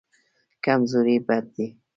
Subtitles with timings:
[0.63, 1.67] کمزوري بد دی.